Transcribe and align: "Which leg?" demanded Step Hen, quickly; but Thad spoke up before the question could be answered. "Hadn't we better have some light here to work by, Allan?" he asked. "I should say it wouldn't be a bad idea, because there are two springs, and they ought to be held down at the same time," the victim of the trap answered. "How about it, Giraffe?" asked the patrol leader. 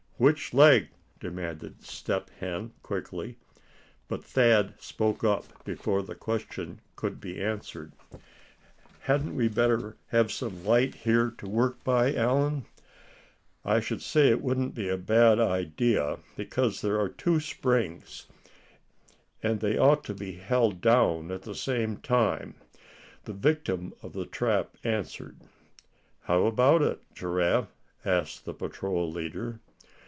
"Which 0.21 0.53
leg?" 0.53 0.89
demanded 1.19 1.81
Step 1.81 2.29
Hen, 2.39 2.73
quickly; 2.83 3.39
but 4.07 4.23
Thad 4.23 4.79
spoke 4.79 5.23
up 5.23 5.65
before 5.65 6.03
the 6.03 6.13
question 6.13 6.79
could 6.95 7.19
be 7.19 7.41
answered. 7.41 7.91
"Hadn't 8.99 9.35
we 9.35 9.47
better 9.47 9.97
have 10.09 10.31
some 10.31 10.63
light 10.63 10.93
here 10.93 11.31
to 11.39 11.49
work 11.49 11.83
by, 11.83 12.13
Allan?" 12.13 12.59
he 12.59 12.67
asked. 12.67 12.67
"I 13.65 13.79
should 13.79 14.01
say 14.03 14.27
it 14.29 14.43
wouldn't 14.43 14.75
be 14.75 14.89
a 14.89 14.95
bad 14.95 15.39
idea, 15.39 16.19
because 16.35 16.81
there 16.81 16.99
are 16.99 17.09
two 17.09 17.39
springs, 17.39 18.27
and 19.41 19.59
they 19.59 19.75
ought 19.75 20.03
to 20.03 20.13
be 20.13 20.33
held 20.33 20.81
down 20.81 21.31
at 21.31 21.41
the 21.41 21.55
same 21.55 21.97
time," 21.97 22.53
the 23.23 23.33
victim 23.33 23.91
of 24.03 24.13
the 24.13 24.27
trap 24.27 24.77
answered. 24.83 25.37
"How 26.25 26.45
about 26.45 26.83
it, 26.83 27.01
Giraffe?" 27.15 27.73
asked 28.05 28.45
the 28.45 28.53
patrol 28.53 29.11
leader. 29.11 29.61